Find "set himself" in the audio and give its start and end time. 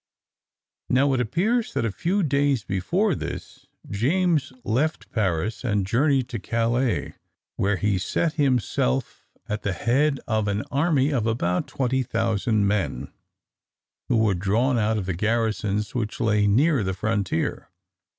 7.99-9.27